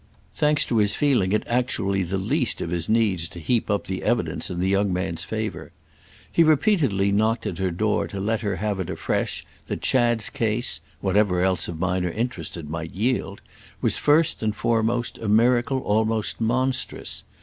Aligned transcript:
—thanks 0.33 0.65
to 0.65 0.77
his 0.77 0.95
feeling 0.95 1.31
it 1.31 1.43
actually 1.45 2.01
the 2.01 2.17
least 2.17 2.59
of 2.59 2.71
his 2.71 2.89
needs 2.89 3.27
to 3.27 3.37
heap 3.39 3.69
up 3.69 3.85
the 3.85 4.01
evidence 4.01 4.49
in 4.49 4.59
the 4.59 4.67
young 4.67 4.91
man's 4.91 5.23
favour. 5.23 5.71
He 6.31 6.41
repeatedly 6.43 7.11
knocked 7.11 7.45
at 7.45 7.59
her 7.59 7.69
door 7.69 8.07
to 8.07 8.19
let 8.19 8.41
her 8.41 8.55
have 8.55 8.79
it 8.79 8.89
afresh 8.89 9.45
that 9.67 9.83
Chad's 9.83 10.31
case—whatever 10.31 11.43
else 11.43 11.67
of 11.67 11.77
minor 11.77 12.09
interest 12.09 12.57
it 12.57 12.67
might 12.67 12.95
yield—was 12.95 13.99
first 13.99 14.41
and 14.41 14.55
foremost 14.55 15.19
a 15.19 15.29
miracle 15.29 15.77
almost 15.81 16.41
monstrous. 16.41 17.21